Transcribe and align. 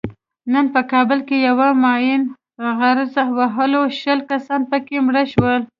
نن 0.53 0.65
په 0.73 0.81
کابل 0.91 1.19
کې 1.27 1.37
یوه 1.47 1.69
ماین 1.83 2.21
غرز 2.79 3.13
وهلو 3.37 3.81
شل 3.99 4.19
کسان 4.29 4.61
پکې 4.69 4.97
مړه 5.05 5.23
شول. 5.31 5.61